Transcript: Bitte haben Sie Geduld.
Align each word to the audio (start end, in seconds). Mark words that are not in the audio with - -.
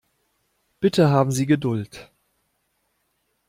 Bitte 0.79 1.11
haben 1.11 1.31
Sie 1.31 1.45
Geduld. 1.45 2.09